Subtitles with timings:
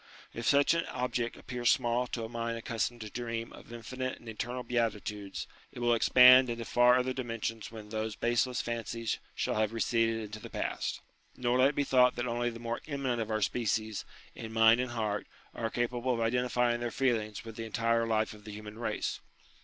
[0.33, 4.27] If such an object appears small to a mind accustomed to dream of infinite and
[4.27, 9.73] eternal beatitudes, it will expand into far other dimensions when those baseless fancies shall have
[9.73, 11.01] receded into the past.
[11.37, 14.03] Nor let it be thought that only the more eminent of our species,
[14.33, 18.43] in mind and heart, are capable of identifying their feelings with the entire life of
[18.43, 19.19] the human race.